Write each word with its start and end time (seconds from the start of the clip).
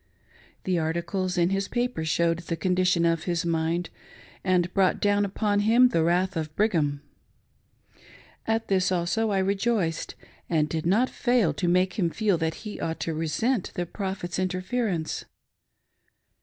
The 0.63 0.79
articles 0.79 1.37
in 1.37 1.51
his 1.51 1.67
paper 1.67 2.03
showed 2.03 2.39
the 2.39 2.55
condition 2.55 3.05
of 3.05 3.25
his 3.25 3.45
mind, 3.45 3.91
and 4.43 4.73
brought 4.73 4.99
down 4.99 5.25
upon 5.25 5.59
him 5.59 5.89
the 5.89 6.03
wrath 6.03 6.35
of 6.35 6.55
Brigham; 6.55 7.03
At 8.47 8.67
this 8.67 8.91
also 8.91 9.29
I 9.29 9.37
rejoiced, 9.37 10.15
and 10.49 10.67
did 10.67 10.87
not 10.87 11.07
fail 11.11 11.53
to 11.53 11.67
make 11.67 11.99
him 11.99 12.09
feel 12.09 12.39
that 12.39 12.55
he 12.65 12.79
ought 12.79 12.99
to 13.01 13.13
resent 13.13 13.73
the 13.75 13.85
Prophet's 13.85 14.39
interference. 14.39 15.25